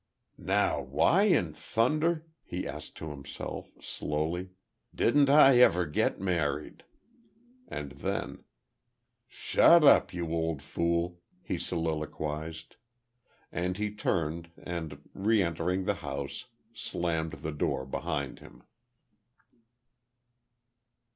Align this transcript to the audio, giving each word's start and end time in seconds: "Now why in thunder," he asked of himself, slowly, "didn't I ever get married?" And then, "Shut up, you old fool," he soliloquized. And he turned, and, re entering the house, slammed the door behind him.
"Now 0.39 0.81
why 0.81 1.25
in 1.25 1.53
thunder," 1.53 2.25
he 2.43 2.67
asked 2.67 2.99
of 3.03 3.09
himself, 3.11 3.69
slowly, 3.81 4.49
"didn't 4.95 5.29
I 5.29 5.59
ever 5.59 5.85
get 5.85 6.19
married?" 6.19 6.81
And 7.67 7.91
then, 7.91 8.43
"Shut 9.27 9.83
up, 9.83 10.11
you 10.11 10.31
old 10.31 10.63
fool," 10.63 11.19
he 11.43 11.59
soliloquized. 11.59 12.77
And 13.51 13.77
he 13.77 13.93
turned, 13.93 14.49
and, 14.57 15.07
re 15.13 15.43
entering 15.43 15.83
the 15.83 15.93
house, 16.01 16.45
slammed 16.73 17.33
the 17.33 17.51
door 17.51 17.85
behind 17.85 18.39
him. 18.39 18.63